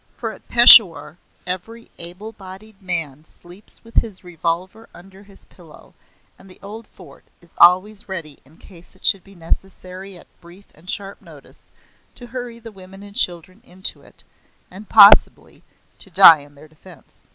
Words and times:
For 0.17 0.31
at 0.31 0.47
Peshawar 0.47 1.19
every 1.45 1.91
able 1.99 2.31
bodied 2.31 2.81
man 2.81 3.23
sleeps 3.23 3.83
with 3.83 3.97
his 3.97 4.23
revolver 4.23 4.89
under 4.95 5.21
his 5.21 5.45
pillow, 5.45 5.93
and 6.39 6.49
the 6.49 6.57
old 6.63 6.87
Fort 6.87 7.23
is 7.39 7.51
always 7.59 8.09
ready 8.09 8.39
in 8.43 8.57
case 8.57 8.95
it 8.95 9.05
should 9.05 9.23
be 9.23 9.35
necessary 9.35 10.17
at 10.17 10.25
brief 10.41 10.65
and 10.73 10.89
sharp 10.89 11.21
notice 11.21 11.67
to 12.15 12.25
hurry 12.25 12.57
the 12.57 12.71
women 12.71 13.03
and 13.03 13.15
children 13.15 13.61
into 13.63 14.01
it, 14.01 14.23
and 14.71 14.89
possibly, 14.89 15.61
to 15.99 16.09
die 16.09 16.39
in 16.39 16.55
their 16.55 16.67
defense. 16.67 17.27